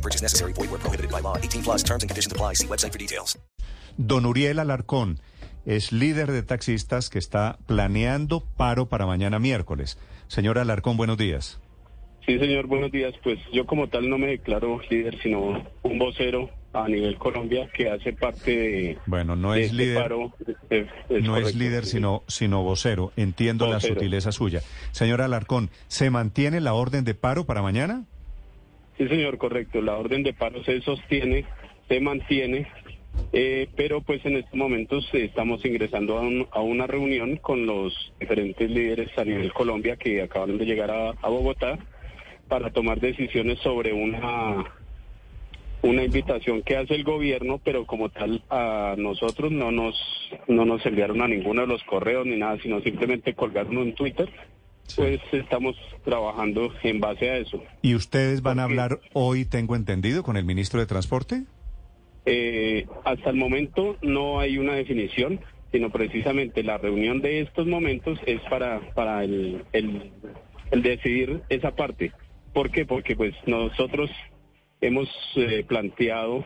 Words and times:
No 0.00 0.02
purchase 0.02 0.22
necessary. 0.22 0.52
Void 0.54 0.70
where 0.70 0.78
prohibited 0.80 1.10
by 1.10 1.20
law. 1.20 1.36
18 1.36 1.62
plus 1.62 1.82
terms 1.84 2.02
and 2.02 2.08
conditions 2.10 2.32
apply. 2.32 2.54
See 2.54 2.66
website 2.66 2.92
for 2.92 2.98
details. 2.98 3.38
Don 3.98 4.24
Uriel 4.24 4.58
Alarcón 4.58 5.18
es 5.66 5.92
líder 5.92 6.32
de 6.32 6.42
taxistas 6.42 7.10
que 7.10 7.18
está 7.18 7.58
planeando 7.66 8.40
paro 8.56 8.86
para 8.88 9.04
mañana 9.04 9.38
miércoles. 9.38 9.98
Señor 10.28 10.58
Alarcón, 10.58 10.96
buenos 10.96 11.18
días. 11.18 11.60
Sí, 12.24 12.38
señor, 12.38 12.66
buenos 12.66 12.90
días. 12.90 13.12
Pues 13.22 13.38
yo 13.52 13.66
como 13.66 13.88
tal 13.88 14.08
no 14.08 14.16
me 14.16 14.28
declaro 14.28 14.80
líder, 14.88 15.20
sino 15.22 15.66
un 15.82 15.98
vocero 15.98 16.48
a 16.72 16.88
nivel 16.88 17.18
Colombia 17.18 17.68
que 17.76 17.90
hace 17.90 18.12
parte 18.14 18.50
de, 18.56 18.98
Bueno, 19.06 19.36
no 19.36 19.52
de 19.52 19.60
es 19.64 19.66
este 19.72 19.76
líder, 19.76 20.02
paro. 20.02 20.32
Es- 20.70 20.86
es 21.10 21.24
no 21.24 21.36
es 21.36 21.54
líder, 21.54 21.84
sí. 21.84 21.92
sino, 21.96 22.22
sino 22.26 22.62
vocero. 22.62 23.12
Entiendo 23.16 23.66
la 23.66 23.80
sutileza 23.80 24.32
suya. 24.32 24.62
Señor 24.92 25.20
Alarcón, 25.20 25.68
¿se 25.88 26.08
mantiene 26.10 26.60
la 26.60 26.72
orden 26.72 27.04
de 27.04 27.14
paro 27.14 27.44
para 27.44 27.60
mañana? 27.60 28.04
Sí, 29.00 29.08
señor, 29.08 29.38
correcto. 29.38 29.80
La 29.80 29.96
orden 29.96 30.22
de 30.22 30.34
paro 30.34 30.62
se 30.62 30.82
sostiene, 30.82 31.46
se 31.88 32.00
mantiene, 32.00 32.66
eh, 33.32 33.66
pero 33.74 34.02
pues 34.02 34.22
en 34.26 34.36
estos 34.36 34.54
momentos 34.54 35.08
estamos 35.14 35.64
ingresando 35.64 36.18
a 36.50 36.60
una 36.60 36.86
reunión 36.86 37.36
con 37.36 37.64
los 37.64 37.94
diferentes 38.20 38.70
líderes 38.70 39.08
a 39.16 39.24
nivel 39.24 39.54
Colombia 39.54 39.96
que 39.96 40.20
acabaron 40.20 40.58
de 40.58 40.66
llegar 40.66 40.90
a, 40.90 41.12
a 41.12 41.28
Bogotá 41.30 41.78
para 42.46 42.72
tomar 42.72 43.00
decisiones 43.00 43.58
sobre 43.60 43.94
una 43.94 44.66
una 45.80 46.04
invitación 46.04 46.60
que 46.60 46.76
hace 46.76 46.94
el 46.94 47.04
gobierno, 47.04 47.58
pero 47.64 47.86
como 47.86 48.10
tal 48.10 48.42
a 48.50 48.96
nosotros 48.98 49.50
no 49.50 49.72
nos 49.72 49.96
no 50.46 50.66
nos 50.66 50.84
enviaron 50.84 51.22
a 51.22 51.28
ninguno 51.28 51.62
de 51.62 51.68
los 51.68 51.82
correos 51.84 52.26
ni 52.26 52.36
nada, 52.36 52.58
sino 52.62 52.82
simplemente 52.82 53.32
colgaron 53.32 53.78
un 53.78 53.94
Twitter. 53.94 54.28
Pues 54.96 55.20
estamos 55.32 55.76
trabajando 56.04 56.72
en 56.82 57.00
base 57.00 57.30
a 57.30 57.36
eso. 57.36 57.62
¿Y 57.82 57.94
ustedes 57.94 58.42
van 58.42 58.58
a 58.58 58.64
hablar 58.64 59.00
hoy, 59.12 59.44
tengo 59.44 59.76
entendido, 59.76 60.22
con 60.22 60.36
el 60.36 60.44
ministro 60.44 60.80
de 60.80 60.86
Transporte? 60.86 61.44
Eh, 62.26 62.86
hasta 63.04 63.30
el 63.30 63.36
momento 63.36 63.96
no 64.02 64.40
hay 64.40 64.58
una 64.58 64.74
definición, 64.74 65.40
sino 65.72 65.90
precisamente 65.90 66.62
la 66.62 66.78
reunión 66.78 67.20
de 67.20 67.40
estos 67.40 67.66
momentos 67.66 68.18
es 68.26 68.40
para, 68.50 68.80
para 68.94 69.24
el, 69.24 69.64
el, 69.72 70.12
el 70.70 70.82
decidir 70.82 71.42
esa 71.48 71.74
parte. 71.74 72.12
¿Por 72.52 72.70
qué? 72.70 72.84
Porque 72.84 73.16
pues 73.16 73.34
nosotros 73.46 74.10
hemos 74.80 75.08
eh, 75.36 75.64
planteado 75.66 76.44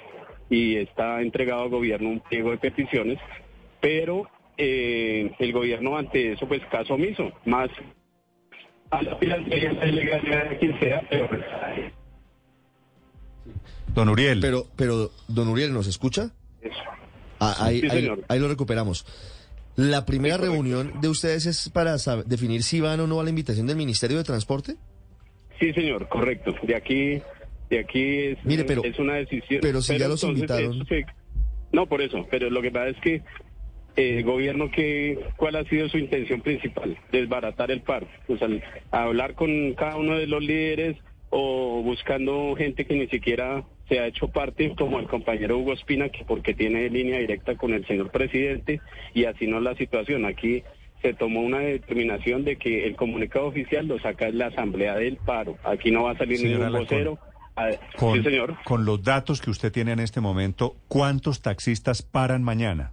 y 0.50 0.76
está 0.76 1.22
entregado 1.22 1.62
al 1.62 1.70
gobierno 1.70 2.10
un 2.10 2.20
pliego 2.20 2.50
de 2.50 2.58
peticiones, 2.58 3.18
pero 3.80 4.28
eh, 4.56 5.32
el 5.38 5.52
gobierno 5.52 5.96
ante 5.96 6.32
eso 6.32 6.46
pues 6.46 6.62
caso 6.70 6.94
omiso, 6.94 7.32
más 7.44 7.70
a 8.98 9.02
la 9.02 9.84
legalidad 9.86 10.50
de 10.50 10.58
quien 10.58 10.78
sea, 10.80 11.02
pero 11.10 11.28
Don 13.94 14.08
Uriel. 14.08 14.40
Pero, 14.40 14.66
pero, 14.76 15.10
don 15.28 15.48
Uriel, 15.48 15.72
¿nos 15.72 15.86
escucha? 15.86 16.30
eso. 16.62 16.74
Ah, 17.40 17.56
ahí, 17.60 17.80
Sí, 17.80 17.86
ahí- 17.90 18.00
señor. 18.02 18.24
ahí 18.28 18.38
lo 18.40 18.48
recuperamos. 18.48 19.06
La 19.76 20.06
primera 20.06 20.36
Sí, 20.36 20.42
reunión 20.42 21.00
de 21.00 21.08
ustedes 21.08 21.46
es 21.46 21.68
para 21.68 21.96
definir 22.26 22.62
si 22.62 22.80
van 22.80 23.00
o 23.00 23.06
no 23.06 23.20
a 23.20 23.24
la 23.24 23.30
invitación 23.30 23.66
del 23.66 23.76
Ministerio 23.76 24.16
de 24.16 24.24
Transporte. 24.24 24.76
Sí, 25.60 25.72
señor, 25.72 26.08
correcto. 26.08 26.54
De 26.62 26.74
aquí, 26.76 27.20
de 27.70 27.78
aquí 27.80 28.18
es, 28.18 28.38
Mire, 28.44 28.64
pero- 28.64 28.84
es 28.84 28.98
una 28.98 29.14
decisión. 29.14 29.60
pero 29.62 29.82
si 29.82 29.98
ya 29.98 30.08
los 30.08 30.22
invitaron. 30.24 30.86
se- 30.86 31.04
no, 31.72 31.86
por 31.86 32.02
eso. 32.02 32.26
Pero 32.30 32.50
lo 32.50 32.62
que 32.62 32.70
pasa 32.70 32.88
es 32.88 32.96
que 33.02 33.22
eh, 33.96 34.22
gobierno, 34.22 34.70
que, 34.70 35.18
¿cuál 35.36 35.56
ha 35.56 35.64
sido 35.64 35.88
su 35.88 35.98
intención 35.98 36.40
principal? 36.40 36.98
Desbaratar 37.12 37.70
el 37.70 37.80
paro. 37.80 38.06
O 38.28 38.36
sea, 38.36 38.48
hablar 38.90 39.34
con 39.34 39.74
cada 39.74 39.96
uno 39.96 40.16
de 40.16 40.26
los 40.26 40.42
líderes 40.42 40.96
o 41.30 41.82
buscando 41.82 42.54
gente 42.56 42.84
que 42.84 42.94
ni 42.94 43.06
siquiera 43.08 43.64
se 43.88 44.00
ha 44.00 44.06
hecho 44.06 44.28
parte, 44.28 44.74
como 44.76 44.98
el 44.98 45.06
compañero 45.06 45.58
Hugo 45.58 45.72
Espina, 45.74 46.08
que 46.08 46.24
porque 46.24 46.54
tiene 46.54 46.88
línea 46.88 47.18
directa 47.18 47.56
con 47.56 47.72
el 47.74 47.86
señor 47.86 48.10
presidente, 48.10 48.80
y 49.12 49.24
así 49.24 49.46
no 49.46 49.58
es 49.58 49.62
la 49.62 49.76
situación. 49.76 50.24
Aquí 50.24 50.62
se 51.02 51.12
tomó 51.12 51.40
una 51.40 51.58
determinación 51.58 52.44
de 52.44 52.56
que 52.56 52.86
el 52.86 52.96
comunicado 52.96 53.46
oficial 53.46 53.86
lo 53.86 53.98
saca 54.00 54.28
en 54.28 54.38
la 54.38 54.46
asamblea 54.46 54.94
del 54.96 55.18
paro. 55.18 55.58
Aquí 55.64 55.90
no 55.90 56.04
va 56.04 56.12
a 56.12 56.18
salir 56.18 56.42
ningún 56.42 56.72
vocero. 56.72 57.18
Ah, 57.56 57.70
Con, 57.96 58.16
sí, 58.16 58.24
señor. 58.24 58.56
con 58.64 58.84
los 58.84 59.02
datos 59.04 59.40
que 59.40 59.50
usted 59.50 59.70
tiene 59.70 59.92
en 59.92 60.00
este 60.00 60.20
momento, 60.20 60.74
¿cuántos 60.88 61.40
taxistas 61.40 62.02
paran 62.02 62.42
mañana? 62.42 62.92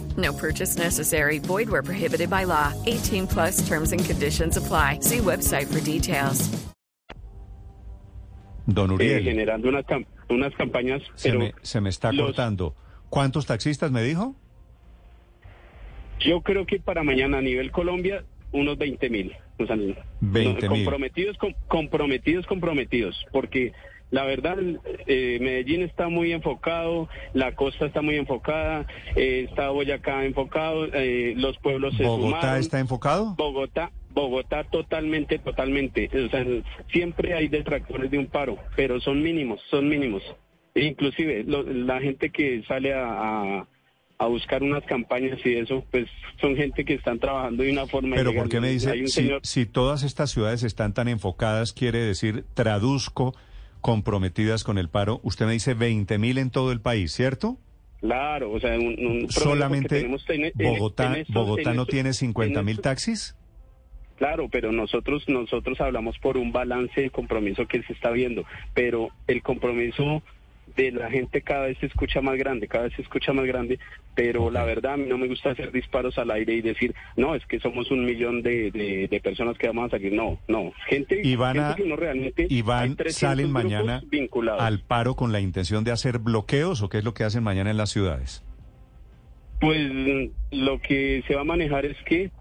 No 0.21 0.31
purchase 0.33 0.77
necessary. 0.77 1.39
Void 1.39 1.69
where 1.69 1.81
prohibited 1.83 2.29
by 2.29 2.43
law. 2.45 2.71
18 2.85 3.27
plus 3.27 3.67
terms 3.67 3.91
and 3.91 4.03
conditions 4.05 4.55
apply. 4.57 4.99
See 5.01 5.17
website 5.19 5.65
for 5.67 5.79
details. 5.83 6.49
Don 8.67 8.91
eh, 8.91 8.93
Uriel, 8.93 9.23
generando 9.23 9.67
unas, 9.69 9.85
cam- 9.85 10.05
unas 10.29 10.53
campañas, 10.55 11.01
se, 11.15 11.29
pero 11.29 11.39
me, 11.39 11.53
se 11.63 11.81
me 11.81 11.89
está 11.89 12.11
los- 12.13 12.27
cortando. 12.27 12.75
¿Cuántos 13.09 13.45
taxistas 13.45 13.91
me 13.91 14.03
dijo? 14.03 14.35
yo 16.19 16.41
creo 16.41 16.67
que 16.67 16.79
para 16.79 17.01
mañana 17.03 17.39
a 17.39 17.41
nivel 17.41 17.71
Colombia 17.71 18.23
unos 18.51 18.77
20 18.77 19.09
mil. 19.09 19.33
O 19.57 19.65
sea, 19.65 19.75
20.000. 19.75 20.67
comprometidos, 20.67 21.35
com- 21.37 21.53
comprometidos, 21.67 22.45
comprometidos, 22.45 23.25
porque 23.31 23.73
la 24.11 24.23
verdad 24.25 24.57
eh, 25.07 25.39
Medellín 25.41 25.81
está 25.81 26.09
muy 26.09 26.31
enfocado, 26.33 27.09
la 27.33 27.55
costa 27.55 27.85
está 27.87 28.01
muy 28.01 28.15
enfocada, 28.17 28.85
eh, 29.15 29.47
está 29.49 29.69
Boyacá 29.69 30.25
enfocado, 30.25 30.85
eh, 30.93 31.33
los 31.37 31.57
pueblos 31.59 31.95
se 31.97 32.03
¿Bogotá 32.03 32.25
sumaron. 32.41 32.59
está 32.59 32.79
enfocado? 32.79 33.35
Bogotá, 33.37 33.91
Bogotá 34.13 34.65
totalmente, 34.65 35.39
totalmente. 35.39 36.09
O 36.25 36.29
sea, 36.29 36.45
siempre 36.91 37.33
hay 37.33 37.47
detractores 37.47 38.11
de 38.11 38.17
un 38.19 38.27
paro, 38.27 38.57
pero 38.75 38.99
son 38.99 39.23
mínimos, 39.23 39.61
son 39.69 39.87
mínimos. 39.87 40.21
E 40.75 40.85
inclusive 40.85 41.43
lo- 41.45 41.63
la 41.63 41.99
gente 42.01 42.29
que 42.29 42.63
sale 42.67 42.93
a, 42.93 43.05
a- 43.07 43.67
a 44.17 44.27
buscar 44.27 44.61
unas 44.61 44.83
campañas 44.83 45.39
y 45.43 45.55
eso, 45.55 45.83
pues 45.89 46.05
son 46.39 46.55
gente 46.55 46.85
que 46.85 46.93
están 46.93 47.17
trabajando 47.17 47.63
de 47.63 47.71
una 47.71 47.87
forma 47.87 48.15
Pero. 48.15 48.33
¿por 48.35 48.49
qué 48.49 48.61
me 48.61 48.69
dice, 48.69 49.07
señor, 49.07 49.39
si 49.43 49.65
todas 49.65 50.03
estas 50.03 50.29
ciudades 50.29 50.61
están 50.63 50.93
tan 50.93 51.07
enfocadas, 51.07 51.73
quiere 51.73 51.99
decir, 51.99 52.43
traduzco, 52.53 53.33
comprometidas 53.81 54.63
con 54.63 54.77
el 54.77 54.89
paro, 54.89 55.19
usted 55.23 55.45
me 55.45 55.53
dice 55.53 55.73
20 55.73 56.17
mil 56.17 56.37
en 56.37 56.49
todo 56.51 56.71
el 56.71 56.81
país, 56.81 57.11
¿cierto? 57.11 57.57
claro, 57.99 58.51
o 58.51 58.59
sea, 58.59 58.79
un, 58.79 59.27
Solamente 59.29 59.99
en- 59.99 60.51
Bogotá, 60.55 61.17
en 61.17 61.25
Bogotá 61.29 61.69
en 61.71 61.75
no 61.77 61.85
tiene 61.85 62.09
en 62.09 62.13
50 62.15 62.63
mil 62.63 62.79
taxis. 62.81 63.35
Claro, 64.17 64.49
pero 64.51 64.71
nosotros 64.71 65.23
nosotros 65.27 65.79
hablamos 65.81 66.17
por 66.19 66.37
un 66.37 66.51
balance 66.51 67.01
de 67.01 67.09
compromiso 67.09 67.67
que 67.67 67.81
se 67.83 67.93
está 67.93 68.11
viendo, 68.11 68.43
pero 68.73 69.09
el 69.27 69.41
compromiso 69.43 70.21
de 70.75 70.91
la 70.91 71.09
gente 71.09 71.41
cada 71.41 71.67
vez 71.67 71.77
se 71.79 71.85
escucha 71.87 72.21
más 72.21 72.37
grande, 72.37 72.67
cada 72.67 72.85
vez 72.85 72.93
se 72.95 73.01
escucha 73.01 73.33
más 73.33 73.45
grande, 73.45 73.79
pero 74.15 74.49
la 74.51 74.63
verdad 74.63 74.93
a 74.93 74.97
mí 74.97 75.05
no 75.07 75.17
me 75.17 75.27
gusta 75.27 75.51
hacer 75.51 75.71
disparos 75.71 76.17
al 76.17 76.31
aire 76.31 76.53
y 76.53 76.61
decir, 76.61 76.93
no, 77.15 77.35
es 77.35 77.45
que 77.45 77.59
somos 77.59 77.91
un 77.91 78.05
millón 78.05 78.41
de, 78.41 78.71
de, 78.71 79.07
de 79.07 79.19
personas 79.21 79.57
que 79.57 79.67
vamos 79.67 79.87
a 79.87 79.89
salir, 79.97 80.13
no, 80.13 80.39
no, 80.47 80.71
gente, 80.87 81.21
Y 81.23 81.35
van 81.35 81.59
a, 81.59 81.75
que 81.75 81.85
no 81.85 81.95
realmente, 81.95 82.47
y 82.49 82.61
van, 82.61 82.95
300 82.95 83.15
salen 83.15 83.51
mañana 83.51 84.01
vinculados. 84.07 84.61
al 84.61 84.79
paro 84.79 85.15
con 85.15 85.31
la 85.31 85.39
intención 85.39 85.83
de 85.83 85.91
hacer 85.91 86.19
bloqueos 86.19 86.81
o 86.81 86.89
qué 86.89 86.99
es 86.99 87.03
lo 87.03 87.13
que 87.13 87.23
hacen 87.23 87.43
mañana 87.43 87.71
en 87.71 87.77
las 87.77 87.89
ciudades. 87.89 88.43
Pues 89.59 89.79
lo 90.51 90.79
que 90.79 91.23
se 91.27 91.35
va 91.35 91.41
a 91.41 91.45
manejar 91.45 91.85
es 91.85 91.97
que 92.05 92.31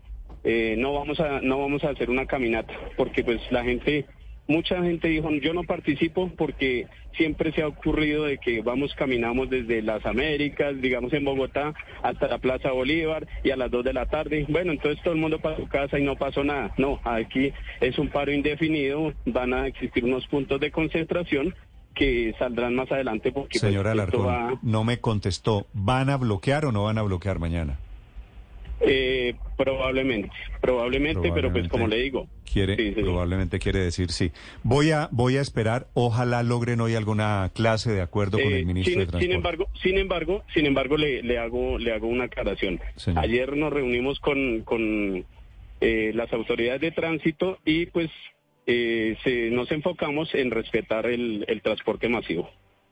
eh, 0.43 0.75
no 0.79 0.94
vamos 0.94 1.21
a 1.21 1.43
no 1.43 1.59
vamos 1.59 1.85
a 1.85 1.91
hacer 1.91 2.09
una 2.09 2.25
caminata 2.25 2.73
porque 2.97 3.23
pues 3.23 3.41
la 3.50 3.62
gente 3.62 4.06
mucha 4.50 4.82
gente 4.82 5.08
dijo, 5.08 5.31
yo 5.31 5.55
no 5.55 5.62
participo 5.62 6.31
porque 6.37 6.87
siempre 7.17 7.52
se 7.52 7.62
ha 7.62 7.69
ocurrido 7.69 8.25
de 8.25 8.38
que 8.38 8.62
vamos, 8.62 8.94
caminamos 8.94 9.49
desde 9.49 9.81
las 9.82 10.05
Américas, 10.05 10.81
digamos 10.81 11.12
en 11.12 11.25
Bogotá, 11.25 11.73
hasta 12.02 12.29
la 12.29 12.38
Plaza 12.38 12.73
Bolívar 12.73 13.26
y 13.44 13.50
a 13.50 13.56
las 13.56 13.70
2 13.70 13.85
de 13.85 13.93
la 13.93 14.06
tarde. 14.06 14.47
Bueno, 14.49 14.73
entonces 14.73 15.02
todo 15.02 15.14
el 15.14 15.20
mundo 15.20 15.38
para 15.38 15.56
su 15.56 15.69
casa 15.69 15.99
y 15.99 16.05
no 16.05 16.17
pasó 16.17 16.44
nada. 16.44 16.75
No, 16.76 17.00
aquí 17.05 17.52
es 17.81 17.99
un 17.99 18.08
paro 18.08 18.32
indefinido, 18.32 19.12
van 19.25 19.55
a 19.55 19.67
existir 19.67 20.05
unos 20.05 20.26
puntos 20.26 20.61
de 20.61 20.70
concentración 20.70 21.55
que 21.94 22.35
saldrán 22.38 22.75
más 22.75 22.91
adelante 22.93 23.32
porque 23.32 23.58
pues, 23.58 23.70
Señora 23.70 23.93
Alarcón, 23.93 24.58
no 24.62 24.85
me 24.85 24.99
contestó. 24.99 25.67
¿Van 25.73 26.11
a 26.11 26.17
bloquear 26.17 26.64
o 26.64 26.73
no 26.73 26.85
van 26.85 26.99
a 26.99 27.02
bloquear 27.02 27.38
mañana? 27.38 27.79
Eh, 28.81 29.35
probablemente, 29.59 30.31
probablemente, 30.61 31.31
pero 31.35 31.53
pues 31.53 31.69
como 31.69 31.87
le 31.87 31.97
digo. 31.99 32.29
Quiere, 32.50 32.77
Sí, 32.77 32.94
señor. 32.94 33.05
probablemente 33.11 33.59
quiere 33.59 33.81
decir 33.81 34.11
sí. 34.11 34.32
Voy 34.62 34.91
a, 34.91 35.09
voy 35.12 35.37
a 35.37 35.41
esperar. 35.43 35.88
Ojalá 35.94 36.43
logren 36.43 36.81
hoy 36.81 36.94
alguna 36.94 37.50
clase 37.55 37.93
de 37.93 38.00
acuerdo 38.00 38.38
con 38.38 38.53
Eh, 38.53 38.61
el 38.61 38.67
ministro 38.67 38.93
sin, 38.93 39.00
de 39.00 39.06
Transporte. 39.06 39.27
sin 39.27 39.35
embargo, 39.37 39.67
sin 39.82 39.99
embargo, 39.99 40.44
sin 40.55 40.67
embargo, 40.67 40.97
le, 40.97 41.23
le 41.23 41.38
hago 41.38 41.79
le 41.79 41.93
hago 41.93 42.06
una 42.09 42.25
aclaración. 42.25 42.81
Señor. 42.97 43.23
Ayer 43.23 43.56
nos 43.56 43.73
reunimos 43.73 44.19
con, 44.21 44.62
con 44.62 45.25
eh, 45.83 46.12
las 46.15 46.33
autoridades 46.33 46.81
de 46.81 46.91
tránsito 46.91 47.59
y 47.67 47.87
pues 47.87 48.11
eh, 48.67 49.17
se, 49.25 49.50
nos 49.50 49.71
enfocamos 49.73 50.35
en 50.35 50.50
respetar 50.50 51.06
el, 51.06 51.44
el 51.49 51.61
transporte 51.62 52.09
masivo. 52.09 52.49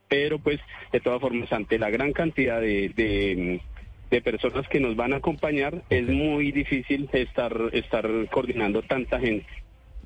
Pero 0.08 0.38
pues, 0.38 0.58
de 0.92 1.00
todas 1.00 1.20
formas, 1.20 1.52
ante 1.52 1.78
la 1.78 1.90
gran 1.90 2.12
cantidad 2.12 2.60
de, 2.60 2.88
de, 2.96 3.60
de 4.10 4.20
personas 4.22 4.66
que 4.68 4.80
nos 4.80 4.96
van 4.96 5.12
a 5.12 5.16
acompañar, 5.16 5.82
es 5.90 6.08
muy 6.08 6.50
difícil 6.52 7.08
estar 7.12 7.54
estar 7.72 8.08
coordinando 8.30 8.82
tanta 8.82 9.18
gente. 9.20 9.46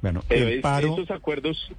bueno, 0.01 0.23
Pero 0.29 0.49
el 0.49 0.55
es- 0.55 0.63
paro, 0.63 0.89
estos 0.91 1.11
acuerdos, 1.11 1.71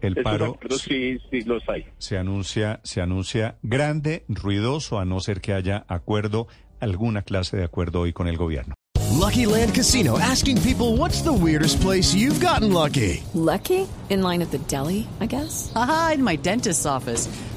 el 0.00 0.12
estos 0.12 0.22
paro 0.24 0.44
acuerdos 0.54 0.82
sí, 0.82 1.18
sí 1.30 1.42
los 1.42 1.68
hay. 1.68 1.84
se 1.98 2.16
anuncia, 2.18 2.80
se 2.84 3.00
anuncia 3.00 3.56
grande, 3.62 4.24
ruidoso, 4.28 4.98
a 5.00 5.04
no 5.04 5.18
ser 5.20 5.40
que 5.40 5.52
haya 5.52 5.84
acuerdo, 5.88 6.46
alguna 6.80 7.22
clase 7.22 7.56
de 7.56 7.64
acuerdo 7.64 8.00
hoy 8.02 8.12
con 8.12 8.28
el 8.28 8.36
gobierno. 8.36 8.74
Lucky 9.18 9.46
Land 9.46 9.74
Casino 9.74 10.16
asking 10.18 10.58
people 10.62 10.96
what's 10.96 11.22
the 11.24 11.32
weirdest 11.32 11.82
place 11.82 12.14
you've 12.16 12.38
gotten 12.40 12.72
lucky? 12.72 13.20
Lucky? 13.34 13.84
In 14.10 14.22
line 14.22 14.42
at 14.42 14.50
the 14.50 14.58
deli, 14.68 15.06
I 15.20 15.26
guess? 15.26 15.72
Aha, 15.74 16.12
in 16.14 16.22
my 16.22 16.36
dentist's 16.36 16.86
office. 16.86 17.28